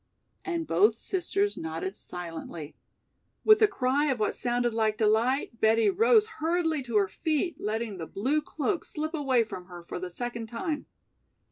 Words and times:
And 0.43 0.65
both 0.65 0.97
sisters 0.97 1.57
nodded 1.57 1.95
silently. 1.95 2.75
With 3.43 3.61
a 3.61 3.67
cry 3.67 4.05
of 4.05 4.17
what 4.19 4.33
sounded 4.33 4.73
like 4.73 4.97
delight, 4.97 5.59
Betty 5.61 5.91
rose 5.91 6.25
hurriedly 6.39 6.81
to 6.81 6.97
her 6.97 7.07
feet, 7.07 7.59
letting 7.59 7.99
the 7.99 8.07
blue 8.07 8.41
cloak 8.41 8.83
slip 8.83 9.13
away 9.13 9.43
from 9.43 9.65
her 9.65 9.83
for 9.83 9.99
the 9.99 10.09
second 10.09 10.47
time. 10.47 10.87